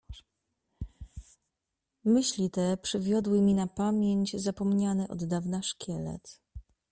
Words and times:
Myśli 2.05 2.49
te 2.49 2.77
przywiodły 2.77 3.41
mi 3.41 3.53
na 3.53 3.67
pamięć 3.67 4.35
zapomniany 4.41 5.07
od 5.07 5.25
dawna 5.25 5.61
szkielet. 5.63 6.41